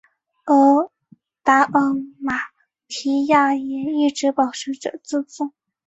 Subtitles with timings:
[0.45, 0.89] 而
[1.43, 2.33] 达尔马
[2.87, 5.43] 提亚也一直保持着自治。